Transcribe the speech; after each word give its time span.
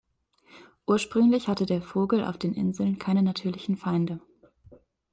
Ursprünglich 0.87 1.47
hatte 1.47 1.67
der 1.67 1.83
Vogel 1.83 2.23
auf 2.23 2.39
den 2.39 2.55
Inseln 2.55 2.97
keine 2.97 3.21
natürlichen 3.21 3.77
Feinde. 3.77 4.19